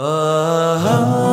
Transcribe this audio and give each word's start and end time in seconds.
Uh-huh. 0.00 1.27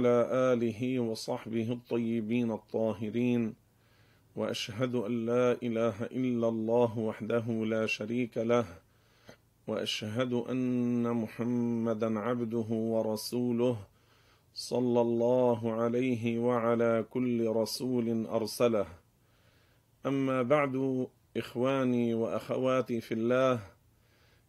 وعلى 0.00 0.52
آله 0.52 1.00
وصحبه 1.00 1.72
الطيبين 1.72 2.50
الطاهرين 2.50 3.54
وأشهد 4.36 4.94
أن 4.94 5.26
لا 5.26 5.52
إله 5.62 5.96
إلا 6.02 6.48
الله 6.48 6.98
وحده 6.98 7.44
لا 7.48 7.86
شريك 7.86 8.38
له 8.38 8.64
وأشهد 9.66 10.32
أن 10.32 11.04
محمدا 11.16 12.18
عبده 12.18 12.68
ورسوله 12.70 13.76
صلى 14.54 15.00
الله 15.00 15.72
عليه 15.72 16.38
وعلى 16.38 17.04
كل 17.10 17.48
رسول 17.48 18.26
أرسله. 18.26 18.86
أما 20.06 20.42
بعد 20.42 21.06
إخواني 21.36 22.14
وأخواتي 22.14 23.00
في 23.00 23.14
الله 23.14 23.60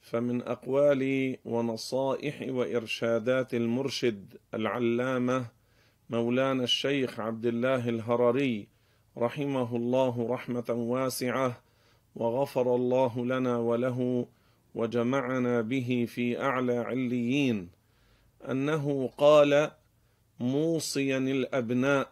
فمن 0.01 0.41
أقوال 0.41 1.37
ونصائح 1.45 2.41
وإرشادات 2.49 3.53
المرشد 3.53 4.37
العلامة 4.53 5.45
مولانا 6.09 6.63
الشيخ 6.63 7.19
عبد 7.19 7.45
الله 7.45 7.89
الهرري 7.89 8.67
رحمه 9.17 9.75
الله 9.75 10.27
رحمة 10.29 10.69
واسعة 10.69 11.61
وغفر 12.15 12.75
الله 12.75 13.25
لنا 13.25 13.57
وله 13.57 14.27
وجمعنا 14.75 15.61
به 15.61 16.05
في 16.09 16.41
أعلى 16.41 16.77
عليين 16.77 17.69
أنه 18.49 19.09
قال 19.17 19.71
موصيا 20.39 21.17
الأبناء 21.17 22.11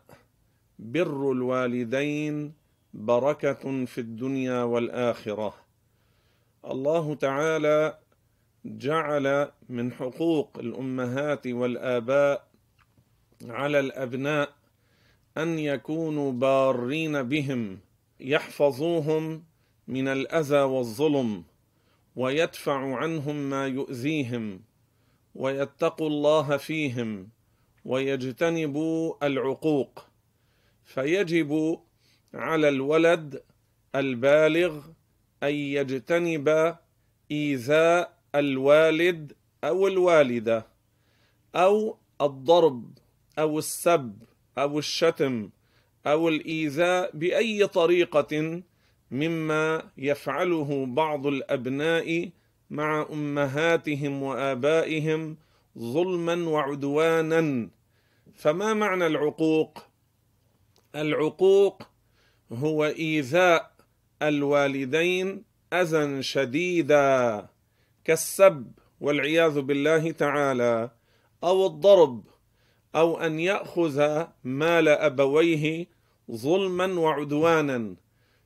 بر 0.80 1.32
الوالدين 1.32 2.54
بركة 2.94 3.86
في 3.86 3.98
الدنيا 4.02 4.64
والآخرة. 4.64 5.69
الله 6.66 7.16
تعالى 7.16 7.98
جعل 8.66 9.52
من 9.70 9.92
حقوق 9.92 10.58
الأمهات 10.60 11.48
والآباء 11.48 12.48
على 13.46 13.80
الأبناء 13.80 14.54
أن 15.38 15.60
يكونوا 15.60 16.32
بارين 16.32 17.24
بهم 17.24 17.80
يحفظوهم 18.20 19.44
من 19.88 20.08
الأذى 20.08 20.60
والظلم 20.62 21.44
ويدفع 22.16 22.96
عنهم 22.96 23.36
ما 23.36 23.68
يؤذيهم 23.68 24.62
ويتقوا 25.36 26.08
الله 26.08 26.58
فيهم 26.58 27.30
ويجتنبوا 27.86 29.26
العقوق. 29.28 30.06
فيجب 30.86 31.80
على 32.34 32.70
الولد 32.70 33.44
البالغ 33.96 34.82
أن 35.44 35.54
يجتنب 35.54 36.78
إيذاء 37.32 38.18
الوالد 38.36 39.34
أو 39.64 39.88
الوالدة 39.88 40.66
أو 41.56 41.98
الضرب 42.22 42.98
أو 43.40 43.60
السب 43.60 44.24
أو 44.58 44.80
الشتم 44.80 45.50
أو 46.08 46.30
الإيذاء 46.30 47.12
بأي 47.14 47.68
طريقة 47.68 48.62
مما 49.12 49.84
يفعله 49.98 50.86
بعض 50.86 51.28
الأبناء 51.28 52.30
مع 52.70 53.08
أمهاتهم 53.12 54.24
وآبائهم 54.24 55.38
ظلما 55.78 56.50
وعدوانا. 56.50 57.70
فما 58.36 58.74
معنى 58.74 59.08
العقوق؟ 59.08 59.84
العقوق 60.96 61.84
هو 62.52 62.86
إيذاء 62.86 63.79
الوالدين 64.22 65.44
أذى 65.74 66.24
شديدا 66.24 67.48
كالسب 68.06 68.72
والعياذ 69.02 69.62
بالله 69.62 70.12
تعالى 70.12 70.92
أو 71.44 71.66
الضرب 71.66 72.24
أو 72.96 73.20
أن 73.20 73.40
يأخذ 73.40 74.26
مال 74.44 74.88
أبويه 74.88 75.88
ظلما 76.32 77.00
وعدوانا. 77.00 77.96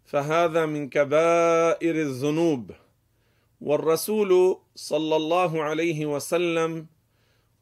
فهذا 0.06 0.66
من 0.66 0.90
كبائر 0.90 1.96
الذنوب. 1.96 2.72
والرسول 3.62 4.58
صلى 4.76 5.16
الله 5.16 5.64
عليه 5.64 6.06
وسلم 6.06 6.88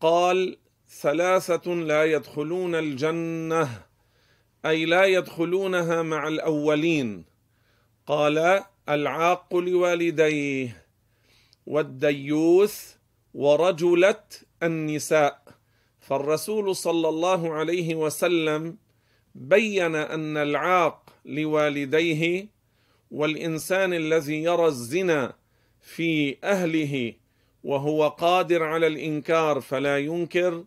قال 0.02 0.58
ثلاثة 0.90 1.74
لا 1.74 2.06
يدخلون 2.06 2.76
الجنة 2.76 3.70
أي 4.66 4.86
لا 4.86 5.06
يدخلونها 5.06 6.02
مع 6.02 6.28
الأولين. 6.28 7.31
قال 8.12 8.64
العاق 8.90 9.56
لوالديه 9.56 10.84
والديوث 11.68 12.96
ورجلة 13.34 14.24
النساء. 14.64 15.44
فالرسول 16.00 16.76
صلى 16.76 17.10
الله 17.10 17.54
عليه 17.54 17.96
وسلم 17.96 18.78
بين 19.36 19.96
أن 19.96 20.38
العاق 20.38 21.14
لوالديه 21.26 22.48
والإنسان 23.12 23.94
الذي 23.94 24.44
يرى 24.44 24.66
الزنا 24.66 25.34
في 25.82 26.38
أهله 26.44 27.14
وهو 27.64 28.08
قادر 28.08 28.64
على 28.64 28.88
الإنكار 28.88 29.62
فلا 29.62 29.98
ينكر 30.00 30.64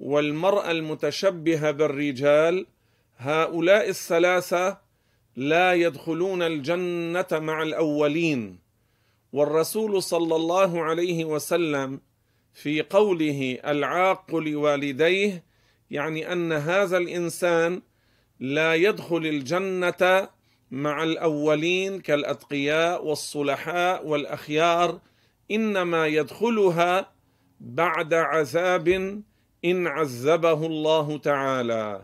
والمرأة 0.00 0.70
المتشبهة 0.70 1.70
بالرجال 1.70 2.66
هؤلاء 3.16 3.88
الثلاثة 3.88 4.83
لا 5.36 5.72
يدخلون 5.72 6.42
الجنة 6.42 7.26
مع 7.32 7.62
الأولين. 7.62 8.58
والرسول 9.32 10.02
صلى 10.02 10.36
الله 10.36 10.82
عليه 10.82 11.24
وسلم 11.24 12.00
في 12.52 12.82
قوله 12.82 13.58
العاق 13.66 14.34
لوالديه 14.34 15.44
يعني 15.90 16.32
أن 16.32 16.52
هذا 16.52 16.96
الإنسان 16.96 17.82
لا 18.40 18.74
يدخل 18.74 19.26
الجنة 19.26 20.28
مع 20.70 21.02
الأولين 21.02 22.00
كالأتقياء 22.00 23.04
والصلحاء 23.04 24.06
والأخيار 24.06 25.00
إنما 25.50 26.06
يدخلها 26.06 27.10
بعد 27.60 28.14
عذاب 28.14 28.88
إن 29.64 29.86
عذبه 29.86 30.66
الله 30.66 31.18
تعالى. 31.18 32.02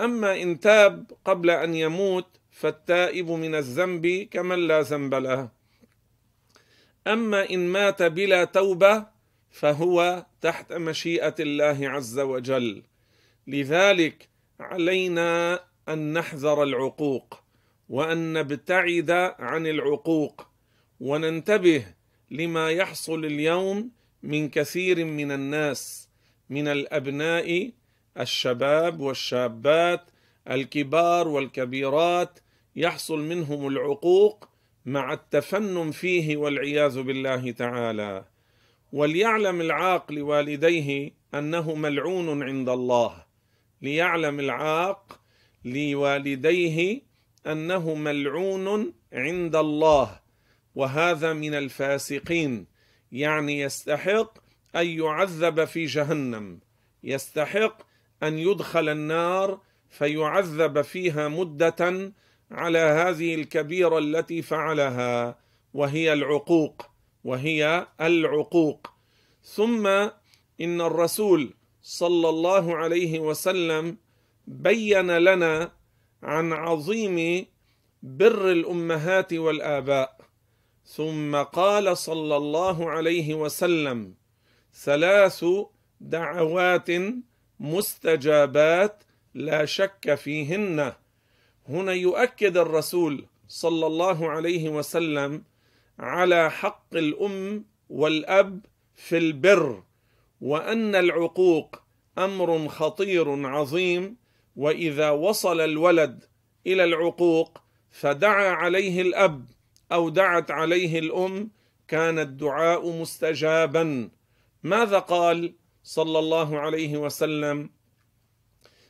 أما 0.00 0.42
إن 0.42 0.60
تاب 0.60 1.10
قبل 1.24 1.50
أن 1.50 1.74
يموت 1.74 2.39
فالتائب 2.60 3.30
من 3.30 3.54
الذنب 3.54 4.28
كمن 4.30 4.58
لا 4.58 4.80
ذنب 4.80 5.14
له. 5.14 5.48
أما 7.06 7.50
إن 7.50 7.68
مات 7.68 8.02
بلا 8.02 8.44
توبة 8.44 9.06
فهو 9.50 10.26
تحت 10.40 10.72
مشيئة 10.72 11.34
الله 11.40 11.88
عز 11.88 12.18
وجل. 12.18 12.82
لذلك 13.46 14.28
علينا 14.60 15.60
أن 15.88 16.12
نحذر 16.12 16.62
العقوق 16.62 17.40
وأن 17.88 18.32
نبتعد 18.32 19.10
عن 19.38 19.66
العقوق 19.66 20.46
وننتبه 21.00 21.84
لما 22.30 22.70
يحصل 22.70 23.24
اليوم 23.24 23.90
من 24.22 24.48
كثير 24.48 25.04
من 25.04 25.32
الناس 25.32 26.08
من 26.50 26.68
الأبناء 26.68 27.70
الشباب 28.18 29.00
والشابات 29.00 30.10
الكبار 30.50 31.28
والكبيرات 31.28 32.38
يحصل 32.76 33.18
منهم 33.18 33.66
العقوق 33.68 34.48
مع 34.86 35.12
التفنن 35.12 35.90
فيه 35.90 36.36
والعياذ 36.36 37.02
بالله 37.02 37.50
تعالى. 37.50 38.24
وليعلم 38.92 39.60
العاق 39.60 40.12
لوالديه 40.12 41.12
أنه 41.34 41.74
ملعون 41.74 42.42
عند 42.42 42.68
الله. 42.68 43.24
ليعلم 43.82 44.40
العاق 44.40 45.20
لوالديه 45.64 47.02
أنه 47.46 47.94
ملعون 47.94 48.92
عند 49.12 49.56
الله. 49.56 50.20
وهذا 50.74 51.32
من 51.32 51.54
الفاسقين. 51.54 52.66
يعني 53.12 53.60
يستحق 53.60 54.38
أن 54.76 54.86
يعذب 54.86 55.64
في 55.64 55.86
جهنم. 55.86 56.60
يستحق 57.04 57.82
أن 58.22 58.38
يدخل 58.38 58.88
النار 58.88 59.60
فيعذب 59.90 60.82
فيها 60.82 61.28
مدة 61.28 62.12
على 62.50 62.78
هذه 62.78 63.34
الكبيرة 63.34 63.98
التي 63.98 64.42
فعلها 64.42 65.38
وهي 65.74 66.12
العقوق 66.12 66.86
وهي 67.24 67.86
العقوق. 68.00 68.90
ثم 69.42 69.86
إن 70.60 70.80
الرسول 70.80 71.54
صلى 71.82 72.28
الله 72.28 72.76
عليه 72.76 73.18
وسلم 73.18 73.96
بين 74.46 75.18
لنا 75.18 75.72
عن 76.22 76.52
عظيم 76.52 77.46
بر 78.02 78.52
الأمهات 78.52 79.32
والآباء. 79.32 80.20
ثم 80.84 81.36
قال 81.36 81.96
صلى 81.96 82.36
الله 82.36 82.90
عليه 82.90 83.34
وسلم 83.34 84.14
ثلاث 84.74 85.44
دعوات 86.00 86.90
مستجابات 87.60 89.02
لا 89.34 89.64
شك 89.64 90.14
فيهن. 90.14 90.92
هنا 91.70 91.92
يؤكد 91.92 92.56
الرسول 92.56 93.26
صلى 93.48 93.86
الله 93.86 94.30
عليه 94.30 94.68
وسلم 94.68 95.42
على 95.98 96.50
حق 96.50 96.96
الأم 96.96 97.64
والأب 97.90 98.60
في 98.94 99.18
البر 99.18 99.82
وأن 100.40 100.94
العقوق 100.94 101.82
أمر 102.18 102.68
خطير 102.68 103.46
عظيم 103.46 104.16
وإذا 104.56 105.10
وصل 105.10 105.60
الولد 105.60 106.24
إلى 106.66 106.84
العقوق 106.84 107.58
فدعا 107.90 108.50
عليه 108.50 109.02
الأب 109.02 109.44
أو 109.92 110.08
دعت 110.08 110.50
عليه 110.50 110.98
الأم 110.98 111.50
كان 111.88 112.18
الدعاء 112.18 112.90
مستجابا. 112.90 114.10
ماذا 114.62 114.98
قال 114.98 115.54
صلى 115.84 116.18
الله 116.18 116.58
عليه 116.58 116.96
وسلم؟ 116.96 117.70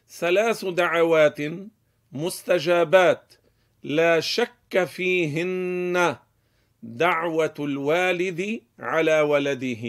ثلاث 0.08 0.64
دعوات 0.64 1.38
مستجابات. 2.12 3.34
لا 3.82 4.20
شك 4.20 4.84
فيهن 4.84 6.16
دعوة 6.82 7.54
الوالد 7.58 8.60
على 8.78 9.20
ولده. 9.20 9.84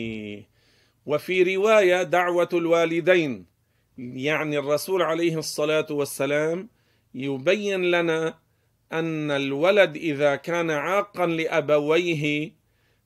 وفي 1.05 1.55
رواية 1.55 2.03
دعوة 2.03 2.49
الوالدين 2.53 3.45
يعني 3.97 4.57
الرسول 4.57 5.01
عليه 5.01 5.37
الصلاة 5.37 5.87
والسلام 5.89 6.69
يبين 7.13 7.91
لنا 7.91 8.37
أن 8.93 9.31
الولد 9.31 9.95
إذا 9.95 10.35
كان 10.35 10.71
عاقا 10.71 11.25
لأبويه 11.25 12.53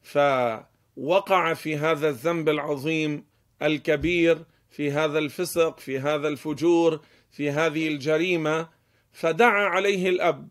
فوقع 0.03 1.53
في 1.53 1.77
هذا 1.77 2.09
الذنب 2.09 2.49
العظيم 2.49 3.25
الكبير 3.61 4.45
في 4.69 4.91
هذا 4.91 5.19
الفسق 5.19 5.79
في 5.79 5.99
هذا 5.99 6.27
الفجور 6.27 7.01
في 7.31 7.51
هذه 7.51 7.87
الجريمة 7.87 8.69
فدعا 9.15 9.65
عليه 9.65 10.09
الأب 10.09 10.47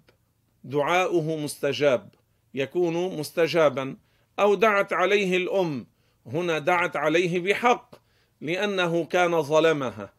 دعاؤه 0.64 1.36
مستجاب 1.36 2.08
يكون 2.54 3.18
مستجابا. 3.18 3.96
أو 4.38 4.54
دعت 4.54 4.92
عليه 4.92 5.36
الأم 5.36 5.86
هنا 6.26 6.58
دعت 6.58 6.96
عليه 6.96 7.40
بحق 7.40 7.94
لأنه 8.40 9.04
كان 9.04 9.42
ظلمها 9.42 10.12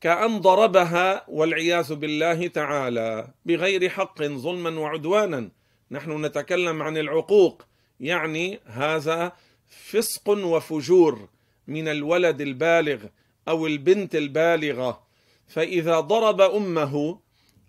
كأن 0.00 0.38
ضربها 0.40 1.24
والعياذ 1.28 1.94
بالله 1.94 2.46
تعالى 2.46 3.28
بغير 3.46 3.88
حق 3.88 4.22
ظلما 4.22 4.80
وعدوانا. 4.80 5.50
نحن 5.90 6.24
نتكلم 6.24 6.82
عن 6.82 6.96
العقوق 6.96 7.62
يعني 8.00 8.60
هذا 8.66 9.32
فسق 9.68 10.28
وفجور 10.28 11.28
من 11.66 11.88
الولد 11.88 12.40
البالغ 12.40 13.04
أو 13.48 13.66
البنت 13.66 14.14
البالغة. 14.14 15.02
فإذا 15.48 16.00
ضرب 16.00 16.40
أمه 16.40 17.18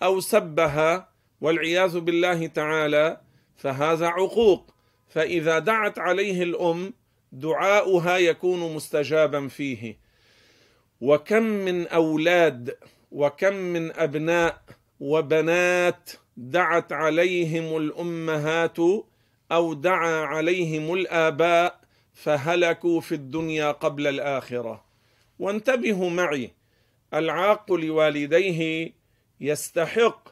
أو 0.03 0.19
سبها 0.19 1.09
والعياذ 1.41 1.99
بالله 1.99 2.47
تعالى 2.47 3.21
فهذا 3.55 4.07
عقوق. 4.07 4.73
فإذا 5.07 5.59
دعت 5.59 5.99
عليه 5.99 6.43
الأم 6.43 6.93
دعاؤها 7.31 8.17
يكون 8.17 8.75
مستجابا 8.75 9.47
فيه. 9.47 9.97
وكم 11.01 11.43
من 11.43 11.87
أولاد 11.87 12.77
وكم 13.11 13.53
من 13.53 13.91
أبناء 13.95 14.61
وبنات 14.99 16.11
دعت 16.37 16.93
عليهم 16.93 17.77
الأمهات 17.77 18.77
أو 19.51 19.73
دعا 19.73 20.25
عليهم 20.25 20.93
الآباء 20.93 21.79
فهلكوا 22.13 23.01
في 23.01 23.15
الدنيا 23.15 23.71
قبل 23.71 24.07
الآخرة. 24.07 24.85
وانتبهوا 25.39 26.09
معي 26.09 26.51
العاق 27.13 27.73
لوالديه 27.73 28.93
يستحق 29.41 30.29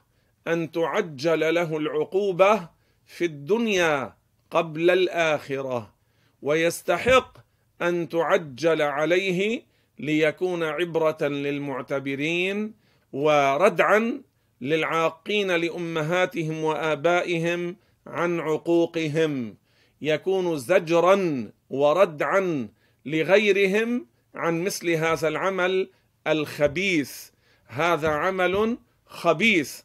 أن 0.47 0.71
تعجل 0.71 1.53
له 1.53 1.77
العقوبة 1.77 2.69
في 3.05 3.25
الدنيا 3.25 4.13
قبل 4.51 4.89
الآخرة 4.89 5.93
ويستحق 6.41 7.37
أن 7.81 8.09
تعجل 8.09 8.81
عليه 8.81 9.63
ليكون 9.99 10.63
عبرة 10.63 11.17
للمعتبرين 11.21 12.73
وردعا 13.13 14.21
للعاقين 14.61 15.51
لأمهاتهم 15.51 16.63
وآبائهم 16.63 17.75
عن 18.07 18.39
عقوقهم. 18.39 19.55
يكون 20.01 20.57
زجرا 20.57 21.49
وردعا 21.69 22.67
لغيرهم 23.05 24.05
عن 24.35 24.63
مثل 24.63 24.89
هذا 24.89 25.27
العمل 25.27 25.89
الخبيث. 26.27 27.29
هذا 27.67 28.09
عمل 28.09 28.77
خبيث 29.09 29.81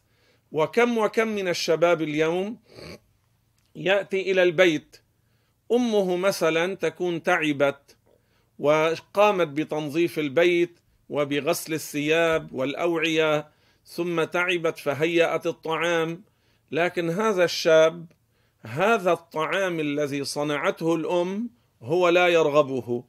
وكم 0.51 0.97
وكم 0.97 1.27
من 1.27 1.47
الشباب 1.47 2.01
اليوم 2.01 2.57
يأتي 3.75 4.31
إلى 4.31 4.43
البيت. 4.43 4.97
أمه 5.71 6.15
مثلا 6.15 6.75
تكون 6.75 7.23
تعبت 7.23 7.97
وقامت 8.59 9.47
بتنظيف 9.47 10.19
البيت 10.19 10.79
وبغسل 11.09 11.73
الثياب 11.73 12.53
والأوعية 12.53 13.47
ثم 13.85 14.23
تعبت 14.23 14.77
فهيأت 14.77 15.47
الطعام. 15.47 16.23
لكن 16.71 17.09
هذا 17.09 17.43
الشاب 17.43 18.05
هذا 18.61 19.11
الطعام 19.11 19.79
الذي 19.79 20.23
صنعته 20.23 20.95
الأم 20.95 21.49
هو 21.81 22.09
لا 22.09 22.27
يرغبه 22.27 23.03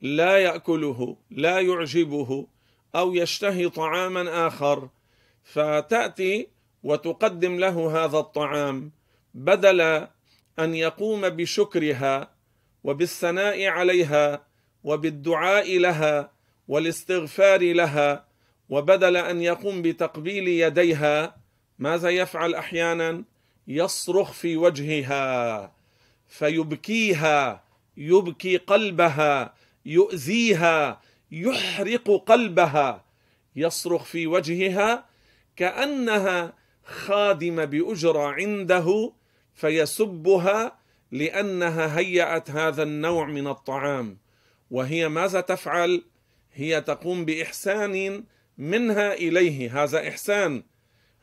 لا 0.00 0.38
يأكله 0.38 1.16
لا 1.30 1.60
يعجبه 1.60 2.46
أو 2.94 3.14
يشتهي 3.14 3.68
طعاما 3.68 4.46
آخر. 4.46 4.88
فتأتي 5.46 6.48
وتقدم 6.82 7.58
له 7.58 8.04
هذا 8.04 8.18
الطعام 8.18 8.90
بدل 9.34 9.80
أن 10.58 10.74
يقوم 10.74 11.28
بشكرها 11.28 12.30
وبالثناء 12.84 13.66
عليها 13.66 14.46
وبالدعاء 14.84 15.78
لها 15.78 16.30
والاستغفار 16.68 17.72
لها 17.72 18.24
وبدل 18.68 19.16
أن 19.16 19.42
يقوم 19.42 19.82
بتقبيل 19.82 20.48
يديها 20.48 21.36
ماذا 21.78 22.08
يفعل 22.08 22.54
أحيانا؟ 22.54 23.24
يصرخ 23.68 24.32
في 24.32 24.56
وجهها 24.56 25.72
فيبكيها 26.28 27.64
يبكي 27.96 28.56
قلبها 28.56 29.54
يؤذيها 29.86 31.00
يحرق 31.32 32.24
قلبها 32.26 33.04
يصرخ 33.56 34.04
في 34.04 34.26
وجهها 34.26 35.04
كأنها 35.56 36.54
خادمة 36.84 37.64
بأجرة 37.64 38.28
عنده 38.28 39.12
فيسبها 39.54 40.78
لأنها 41.12 41.98
هيأت 41.98 42.50
هذا 42.50 42.82
النوع 42.82 43.26
من 43.26 43.46
الطعام. 43.46 44.18
وهي 44.70 45.08
ماذا 45.08 45.40
تفعل؟ 45.40 46.04
هي 46.54 46.80
تقوم 46.80 47.24
بإحسان 47.24 48.24
منها 48.58 49.14
إليه. 49.14 49.82
هذا 49.82 50.08
إحسان 50.08 50.62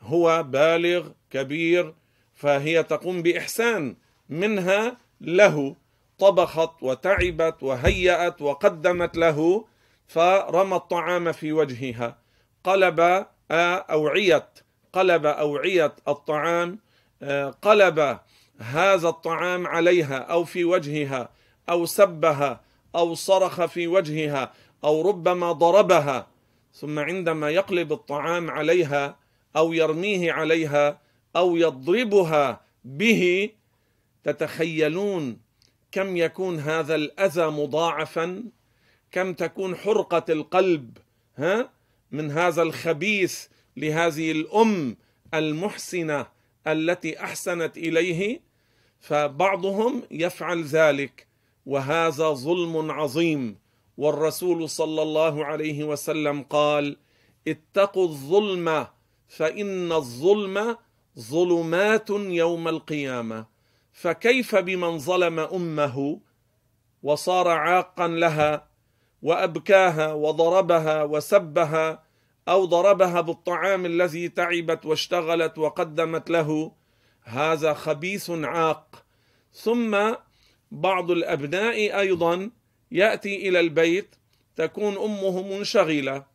هو 0.00 0.42
بالغ 0.42 1.08
كبير 1.30 1.94
فهي 2.34 2.82
تقوم 2.82 3.22
بإحسان 3.22 3.96
منها 4.28 4.96
له. 5.20 5.76
طبخت 6.18 6.82
وتعبت 6.82 7.62
وهيأت 7.62 8.42
وقدمت 8.42 9.16
له 9.16 9.64
فرمى 10.06 10.76
الطعام 10.76 11.32
في 11.32 11.52
وجهها. 11.52 12.18
قلب 12.64 13.26
أوعية 13.50 14.48
قلب 14.92 15.26
أوعية 15.26 15.94
الطعام 16.08 16.78
قلب 17.62 18.18
هذا 18.58 19.08
الطعام 19.08 19.66
عليها 19.66 20.18
أو 20.18 20.44
في 20.44 20.64
وجهها 20.64 21.28
أو 21.68 21.86
سبها 21.86 22.60
أو 22.94 23.14
صرخ 23.14 23.64
في 23.64 23.86
وجهها 23.86 24.52
أو 24.84 25.08
ربما 25.08 25.52
ضربها 25.52 26.26
ثم 26.72 26.98
عندما 26.98 27.50
يقلب 27.50 27.92
الطعام 27.92 28.50
عليها 28.50 29.16
أو 29.56 29.72
يرميه 29.72 30.32
عليها 30.32 31.00
أو 31.36 31.56
يضربها 31.56 32.60
به 32.84 33.50
تتخيلون 34.24 35.40
كم 35.92 36.16
يكون 36.16 36.58
هذا 36.58 36.94
الأذى 36.94 37.46
مضاعفا؟ 37.46 38.44
كم 39.12 39.32
تكون 39.32 39.76
حرقة 39.76 40.24
القلب؟ 40.28 40.98
ها؟ 41.36 41.70
من 42.10 42.30
هذا 42.30 42.62
الخبيث 42.62 43.46
لهذه 43.76 44.32
الأم 44.32 44.96
المحسنة 45.34 46.26
التي 46.66 47.20
أحسنت 47.20 47.76
إليه 47.78 48.40
فبعضهم 49.00 50.02
يفعل 50.10 50.64
ذلك. 50.64 51.26
وهذا 51.66 52.30
ظلم 52.30 52.90
عظيم. 52.90 53.58
والرسول 53.96 54.68
صلى 54.68 55.02
الله 55.02 55.44
عليه 55.44 55.84
وسلم 55.84 56.42
قال 56.42 56.96
اتقوا 57.48 58.08
الظلم 58.08 58.86
فإن 59.28 59.92
الظلم 59.92 60.76
ظلمات 61.18 62.10
يوم 62.10 62.68
القيامة. 62.68 63.46
فكيف 63.92 64.54
بمن 64.54 64.98
ظلم 64.98 65.38
أمه 65.38 66.20
وصار 67.02 67.48
عاقا 67.48 68.08
لها؟ 68.08 68.73
وأبكاها 69.24 70.12
وضربها 70.12 71.02
وسبها 71.02 72.02
أو 72.48 72.64
ضربها 72.64 73.20
بالطعام 73.20 73.86
الذي 73.86 74.28
تعبت 74.28 74.86
واشتغلت 74.86 75.58
وقدمت 75.58 76.30
له. 76.30 76.72
هذا 77.22 77.74
خبيث 77.74 78.30
عاق. 78.30 79.04
ثم 79.52 80.12
بعض 80.70 81.10
الأبناء 81.10 82.00
أيضا 82.00 82.50
يأتي 82.90 83.48
إلى 83.48 83.60
البيت 83.60 84.14
تكون 84.56 84.96
امه 84.96 85.42
منشغلة. 85.42 86.26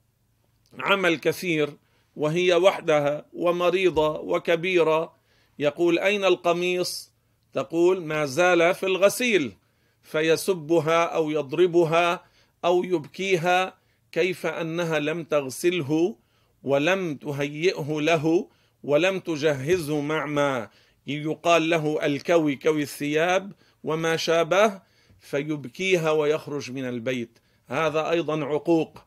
عمل 0.79 1.17
كثير 1.17 1.69
وهي 2.15 2.53
وحدها 2.53 3.25
ومريضة 3.33 4.19
وكبيرة. 4.19 5.13
يقول 5.59 5.99
أين 5.99 6.25
القميص؟ 6.25 7.11
تقول 7.53 8.05
ما 8.05 8.25
زال 8.25 8.75
في 8.75 8.85
الغسيل. 8.85 9.55
فيسبها 10.01 11.03
أو 11.03 11.29
يضربها 11.29 12.28
أو 12.65 12.83
يبكيها 12.83 13.77
كيف 14.11 14.45
أنها 14.45 14.99
لم 14.99 15.23
تغسله 15.23 16.15
ولم 16.63 17.15
تهيئه 17.15 18.01
له 18.01 18.49
ولم 18.83 19.19
تجهزه 19.19 20.01
مع 20.01 20.25
ما 20.25 20.69
يقال 21.07 21.69
له 21.69 22.05
الكوي 22.05 22.55
كوي 22.55 22.81
الثياب 22.81 23.51
وما 23.83 24.15
شابه 24.15 24.81
فيبكيها 25.19 26.11
ويخرج 26.11 26.71
من 26.71 26.85
البيت. 26.85 27.39
هذا 27.67 28.09
أيضا 28.09 28.45
عقوق. 28.45 28.99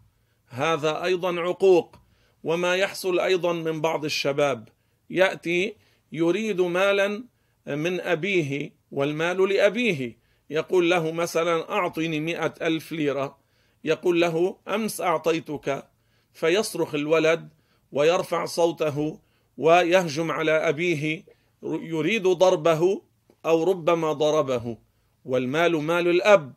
هذا 0.48 1.04
أيضا 1.04 1.40
عقوق. 1.40 1.96
وما 2.44 2.76
يحصل 2.76 3.20
أيضا 3.20 3.52
من 3.52 3.80
بعض 3.80 4.04
الشباب. 4.04 4.68
يأتي 5.10 5.76
يريد 6.12 6.60
مالا 6.60 7.24
من 7.66 8.00
أبيه 8.00 8.72
والمال 8.90 9.48
لأبيه. 9.48 10.18
يقول 10.50 10.90
له 10.90 11.12
مثلا 11.12 11.72
أعطني 11.72 12.20
مئة 12.20 12.54
ألف 12.62 12.92
ليرة. 12.92 13.41
يقول 13.84 14.20
له 14.20 14.56
أمس 14.68 15.00
أعطيتك 15.00 15.88
فيصرخ 16.32 16.94
الولد 16.94 17.48
ويرفع 17.92 18.44
صوته 18.44 19.18
ويهجم 19.58 20.30
على 20.30 20.68
أبيه 20.68 21.24
يريد 21.62 22.22
ضربه 22.22 23.02
أو 23.46 23.64
ربما 23.64 24.12
ضربه 24.12 24.76
والمال 25.24 25.82
مال 25.82 26.08
الأب 26.08 26.52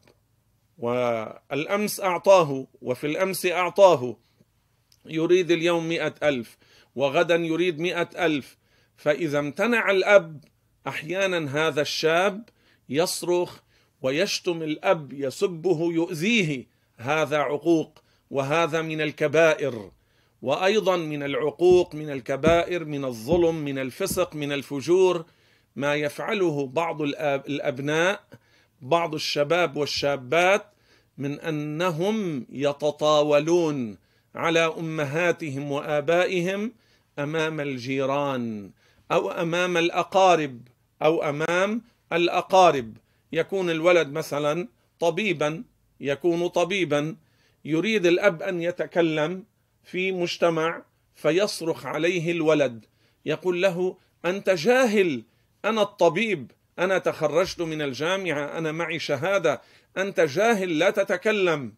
والأمس 0.77 1.99
أعطاه 1.99 2.67
وفي 2.81 3.07
الأمس 3.07 3.45
أعطاه 3.45 4.17
يريد 5.05 5.51
اليوم 5.51 5.89
مئة 5.89 6.15
ألف 6.23 6.57
وغدا 6.95 7.35
يريد 7.35 7.79
مئة 7.79 8.25
ألف 8.25 8.57
فإذا 8.97 9.39
امتنع 9.39 9.91
الأب 9.91 10.43
أحيانا 10.87 11.67
هذا 11.67 11.81
الشاب 11.81 12.49
يصرخ 12.89 13.59
ويشتم 14.01 14.63
الأب 14.63 15.13
يسبه 15.13 15.93
يؤذيه 15.93 16.67
هذا 16.97 17.37
عقوق 17.37 17.99
وهذا 18.31 18.81
من 18.81 19.01
الكبائر. 19.01 19.91
وأيضا 20.41 20.97
من 20.97 21.23
العقوق 21.23 21.95
من 21.95 22.09
الكبائر 22.09 22.85
من 22.85 23.05
الظلم 23.05 23.55
من 23.55 23.79
الفسق 23.79 24.35
من 24.35 24.51
الفجور 24.51 25.25
ما 25.75 25.95
يفعله 25.95 26.67
بعض 26.67 27.01
الأبناء 27.01 28.23
بعض 28.81 29.13
الشباب 29.13 29.77
والشابات 29.77 30.65
من 31.17 31.39
أنهم 31.39 32.45
يتطاولون 32.49 33.97
على 34.35 34.73
أمهاتهم 34.79 35.71
وآبائهم 35.71 36.73
أمام 37.19 37.59
الجيران 37.59 38.71
أو 39.11 39.31
أمام 39.31 39.77
الأقارب 39.77 40.61
أو 41.01 41.23
أمام 41.23 41.81
الأقارب. 42.13 42.97
يكون 43.31 43.69
الولد 43.69 44.11
مثلا 44.11 44.67
طبيبا 44.99 45.63
يكون 45.99 46.47
طبيبا 46.47 47.15
يريد 47.65 48.05
الأب 48.05 48.41
أن 48.41 48.61
يتكلم 48.61 49.43
في 49.83 50.11
مجتمع 50.11 50.83
فيصرخ 51.15 51.85
عليه 51.85 52.31
الولد. 52.31 52.85
يقول 53.25 53.61
له 53.61 53.97
أنت 54.25 54.49
جاهل 54.49 55.23
أنا 55.65 55.81
الطبيب 55.81 56.51
أنا 56.79 56.97
تخرجت 56.97 57.61
من 57.61 57.81
الجامعة 57.81 58.57
أنا 58.57 58.71
معي 58.71 58.99
شهادة 58.99 59.61
أنت 59.97 60.19
جاهل 60.19 60.79
لا 60.79 60.89
تتكلم. 60.89 61.73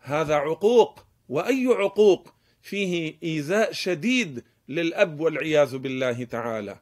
هذا 0.00 0.34
عقوق 0.34 1.06
وأي 1.28 1.66
عقوق؟ 1.66 2.34
فيه 2.62 3.14
إيذاء 3.22 3.72
شديد 3.72 4.44
للأب 4.68 5.20
والعياذ 5.20 5.76
بالله 5.78 6.24
تعالى. 6.24 6.78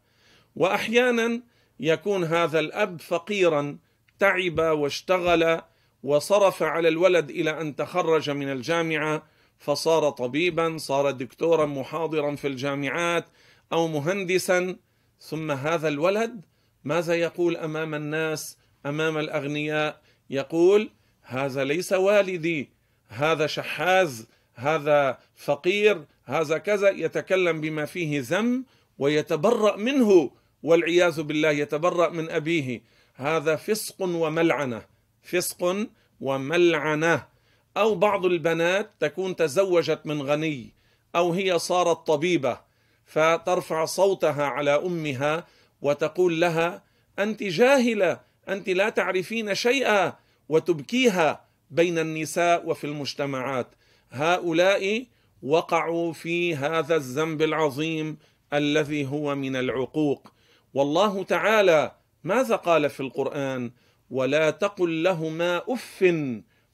واحيانا 0.57 1.41
يكون 1.81 2.25
هذا 2.25 2.59
الأب 2.59 3.01
فقيرا 3.01 3.79
تعب 4.19 4.59
واشتغل 4.59 5.61
وصرف 6.05 6.63
على 6.63 6.89
الولد 6.89 7.31
إلى 7.31 7.61
أن 7.61 7.77
تخرج 7.77 8.31
من 8.31 8.53
الجامعة 8.53 9.23
فصار 9.59 10.11
طبيبا 10.11 10.79
صار 10.79 11.11
دكتورا 11.11 11.67
محاضرا 11.67 12.37
في 12.37 12.47
الجامعات 12.47 13.25
أو 13.73 13.89
مهندسا. 13.89 14.77
ثم 15.21 15.51
هذا 15.51 15.89
الولد 15.89 16.41
ماذا 16.85 17.15
يقول 17.15 17.57
أمام 17.57 17.95
الناس 17.95 18.59
أمام 18.87 19.19
الأغنياء؟ 19.19 20.01
يقول 20.31 20.91
هذا 21.23 21.65
ليس 21.65 21.93
والدي 21.93 22.71
هذا 23.09 23.47
شحاذ 23.47 24.23
هذا 24.55 25.19
فقير 25.37 26.05
هذا 26.25 26.59
كذا. 26.59 26.89
يتكلم 26.89 27.61
بما 27.61 27.85
فيه 27.85 28.21
ذم 28.21 28.65
ويتبرأ 28.99 29.77
منه 29.77 30.31
والعياذ 30.63 31.23
بالله 31.23 31.51
يتبرأ 31.51 32.09
من 32.09 32.31
أبيه. 32.31 32.83
هذا 33.15 33.57
فسق 33.57 34.03
وملعنة. 34.03 34.94
فسق 35.25 35.87
وملعنة. 36.21 37.35
أو 37.77 37.95
بعض 37.95 38.27
البنات 38.27 38.91
تكون 39.01 39.37
تزوجت 39.37 40.01
من 40.05 40.23
غني 40.23 40.73
أو 41.17 41.33
هي 41.33 41.59
صارت 41.59 42.07
طبيبة 42.07 42.61
فترفع 43.07 43.85
صوتها 43.85 44.45
على 44.45 44.71
أمها 44.71 45.47
وتقول 45.83 46.41
لها 46.41 46.83
أنت 47.19 47.43
جاهلة 47.43 48.21
أنت 48.49 48.69
لا 48.69 48.89
تعرفين 48.89 49.55
شيئا 49.55 50.13
وتبكيها 50.49 51.45
بين 51.71 51.99
النساء 51.99 52.69
وفي 52.69 52.85
المجتمعات. 52.85 53.67
هؤلاء 54.11 55.07
وقعوا 55.43 56.13
في 56.13 56.57
هذا 56.57 56.97
الذنب 56.97 57.43
العظيم 57.43 58.17
الذي 58.53 59.07
هو 59.07 59.35
من 59.35 59.57
العقوق. 59.57 60.33
والله 60.75 61.23
تعالى 61.25 61.93
ماذا 62.25 62.57
قال 62.57 62.91
في 62.91 63.01
القرآن؟ 63.01 63.71
ولا 64.11 64.51
تقل 64.51 65.03
لهما 65.03 65.63
أف 65.69 66.15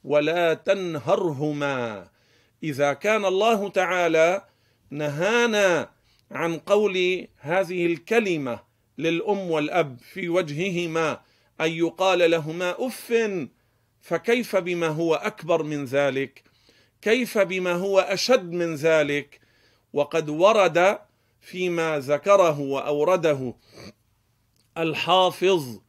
ولا 0.05 0.55
تنهرهما. 0.55 2.09
إذا 2.63 2.93
كان 2.93 3.25
الله 3.25 3.69
تعالى 3.69 4.45
نهانا 4.91 5.91
عن 6.31 6.59
قول 6.59 7.27
هذه 7.39 7.87
الكلمة 7.87 8.61
للأم 8.99 9.51
والأب 9.51 9.99
في 10.13 10.29
وجههما 10.29 11.21
أن 11.61 11.71
يقال 11.71 12.31
لهما 12.31 12.87
أف 12.87 13.15
فكيف 14.01 14.57
بما 14.57 14.89
هو 14.89 15.15
أكبر 15.15 15.63
من 15.63 15.85
ذلك؟ 15.85 16.43
كيف 17.03 17.39
بما 17.39 17.73
هو 17.73 18.01
أشد 18.01 18.53
من 18.53 18.75
ذلك؟ 18.75 19.41
وقد 19.93 20.29
ورد 20.29 20.99
فيما 21.41 21.99
ذكره 21.99 22.61
وأورده 22.61 23.55
الحافظ 24.79 25.81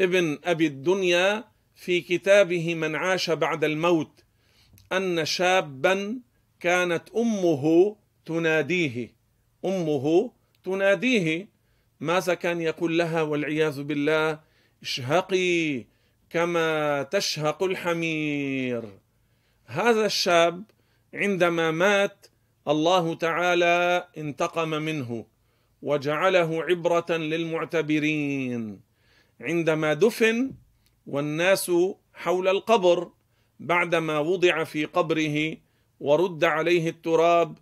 ابن 0.00 0.38
أبي 0.44 0.66
الدنيا 0.66 1.44
في 1.74 2.00
كتابه 2.00 2.74
من 2.74 2.96
عاش 2.96 3.30
بعد 3.30 3.64
الموت 3.64 4.24
أن 4.92 5.24
شابا 5.24 6.20
كانت 6.60 7.02
أمه 7.16 7.96
تناديه 8.26 9.14
أمه 9.64 10.32
تناديه 10.64 11.48
ماذا 12.00 12.34
كان 12.34 12.60
يقول 12.60 12.98
لها 12.98 13.22
والعياذ 13.22 13.82
بالله؟ 13.82 14.40
اشهقي 14.82 15.84
كما 16.30 17.02
تشهق 17.02 17.62
الحمير. 17.62 18.82
هذا 19.66 20.06
الشاب 20.06 20.64
عندما 21.14 21.70
مات 21.70 22.26
الله 22.68 23.14
تعالى 23.14 24.08
انتقم 24.18 24.68
منه 24.68 25.26
وجعله 25.82 26.64
عبرة 26.64 27.16
للمعتبرين. 27.16 28.87
عندما 29.40 29.94
دفن 29.94 30.54
والناس 31.06 31.72
حول 32.14 32.48
القبر 32.48 33.10
بعدما 33.60 34.18
وضع 34.18 34.64
في 34.64 34.84
قبره 34.84 35.56
ورد 36.00 36.44
عليه 36.44 36.88
التراب 36.88 37.58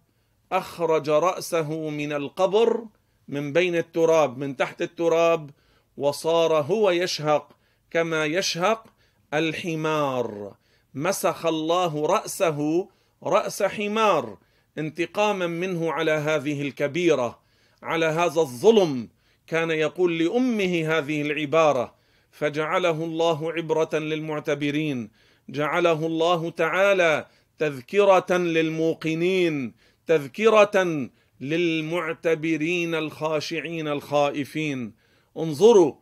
أخرج 0.52 1.10
رأسه 1.10 1.90
من 1.90 2.12
القبر 2.12 2.84
من 3.28 3.52
بين 3.52 3.76
التراب 3.76 4.38
من 4.38 4.56
تحت 4.56 4.82
التراب 4.82 5.50
وصار 5.96 6.54
هو 6.54 6.90
يشهق 6.90 7.56
كما 7.90 8.24
يشهق 8.24 8.86
الحمار. 9.34 10.54
مسخ 10.94 11.46
الله 11.46 12.06
رأسه 12.06 12.88
رأس 13.22 13.62
حمار 13.62 14.38
انتقاما 14.78 15.46
منه 15.46 15.92
على 15.92 16.10
هذه 16.10 16.62
الكبيرة 16.62 17.38
على 17.82 18.06
هذا 18.06 18.40
الظلم. 18.40 19.08
كان 19.46 19.70
يقول 19.70 20.18
لأمه 20.18 20.98
هذه 20.98 21.22
العبارة 21.22 21.94
فجعله 22.30 23.04
الله 23.04 23.52
عبرة 23.52 23.98
للمعتبرين 23.98 25.10
جعله 25.48 26.06
الله 26.06 26.50
تعالى 26.50 27.26
تذكرة 27.58 28.36
للموقنين 28.36 29.74
تذكرة 30.06 31.08
للمعتبرين 31.40 32.94
الخاشعين 32.94 33.88
الخائفين. 33.88 34.92
انظروا 35.36 35.94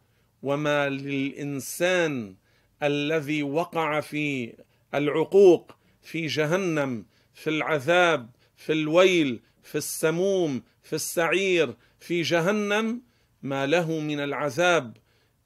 وما 0.42 0.88
للإنسان 0.88 2.34
الذي 2.82 3.42
وقع 3.42 4.00
في 4.00 4.52
العقوق 4.94 5.72
في 6.02 6.26
جهنم 6.26 7.06
في 7.34 7.50
العذاب 7.50 8.30
في 8.56 8.72
الويل 8.72 9.40
في 9.62 9.78
السموم 9.78 10.62
في 10.82 10.92
السعير 10.92 11.74
في 12.00 12.22
جهنم 12.22 13.02
ما 13.44 13.66
له 13.66 14.00
من 14.00 14.20
العذاب. 14.20 14.96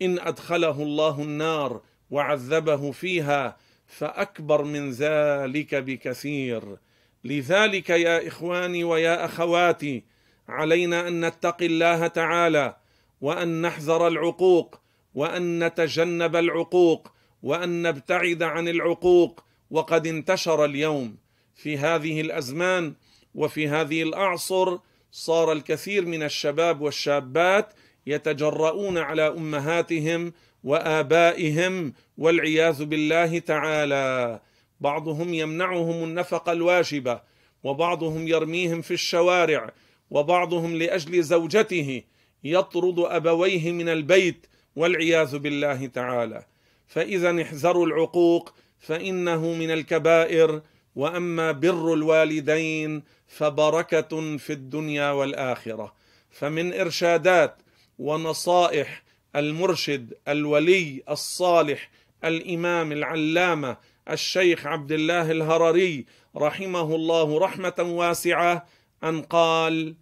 إن 0.02 0.19
أدخله 0.19 0.83
الله 0.83 1.23
النار 1.23 1.83
وعذبه 2.11 2.90
فيها 2.93 3.57
فأكبر 3.87 4.64
من 4.64 4.90
ذلك 4.90 5.75
بكثير. 5.75 6.76
لذلك 7.25 7.90
يا 7.90 8.28
إخواني 8.28 8.85
ويا 8.85 9.25
أخواتي 9.25 10.05
علينا 10.49 11.09
أن 11.09 11.25
نتقي 11.25 11.67
الله 11.67 12.07
تعالى 12.07 12.76
وأن 13.21 13.62
نحذر 13.62 14.09
العقوق 14.09 14.81
وأن 15.14 15.64
نتجنب 15.64 16.37
العقوق 16.37 17.12
وأن 17.43 17.83
نبتعد 17.83 18.43
عن 18.43 18.69
العقوق. 18.69 19.49
وقد 19.71 20.07
انتشر 20.07 20.64
اليوم 20.64 21.17
في 21.55 21.78
هذه 21.78 22.21
الأزمان 22.21 22.95
وفي 23.35 23.69
هذه 23.69 24.02
الأعصر 24.02 24.78
صار 25.12 25.52
الكثير 25.52 26.07
من 26.07 26.23
الشباب 26.23 26.81
والشابات 26.81 27.75
يتجرؤون 28.09 28.99
على 28.99 29.29
أمهاتهم 29.29 30.33
وآبائهم 30.65 31.93
والعياذ 32.19 32.85
بالله 32.85 33.38
تعالى. 33.38 34.41
بعضهم 34.81 35.35
يمنعهم 35.35 36.05
النفقه 36.05 36.53
الواجبة 36.53 37.21
وبعضهم 37.65 38.29
يرميهم 38.29 38.81
في 38.83 38.95
الشوارع 38.95 39.71
وبعضهم 40.11 40.77
لأجل 40.77 41.23
زوجته 41.23 42.03
يطرد 42.45 42.99
أبويه 42.99 43.73
من 43.73 43.88
البيت 43.88 44.47
والعياذ 44.77 45.38
بالله 45.38 45.87
تعالى. 45.87 46.45
فإذا 46.87 47.43
احذروا 47.43 47.87
العقوق 47.87 48.55
فإنه 48.79 49.55
من 49.55 49.71
الكبائر. 49.71 50.62
وأما 50.97 51.53
بر 51.53 51.95
الوالدين 51.95 53.03
فبركة 53.29 54.37
في 54.37 54.53
الدنيا 54.53 55.11
والآخرة. 55.11 55.95
فمن 56.31 56.73
إرشادات 56.73 57.57
ونصائح 57.99 59.02
المرشد 59.37 60.14
الولي 60.28 61.02
الصالح 61.11 61.90
الإمام 62.25 62.93
العلامة 62.93 63.76
الشيخ 64.11 64.67
عبد 64.67 64.93
الله 64.93 65.31
الهرري 65.31 66.07
رحمه 66.37 66.95
الله 66.95 67.38
رحمة 67.38 67.75
واسعة 67.78 68.67
أن 69.05 69.23
قال 69.23 69.97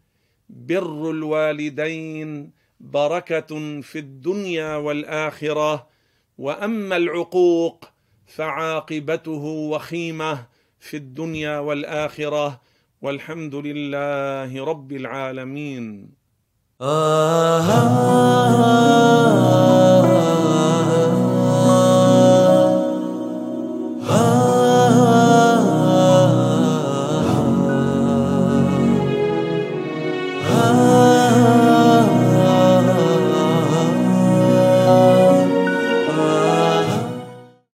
بر 0.48 1.10
الوالدين 1.10 2.50
بركة 2.80 3.80
في 3.80 3.98
الدنيا 3.98 4.76
والآخرة 4.76 5.88
وأما 6.38 6.96
العقوق 6.96 7.84
فعاقبته 8.26 9.44
وخيمة 9.44 10.46
في 10.80 10.96
الدنيا 10.96 11.58
والآخرة. 11.58 12.60
والحمد 13.02 13.54
لله 13.54 14.64
رب 14.64 14.92
العالمين. 14.92 16.08
Uh-huh. 16.78 17.86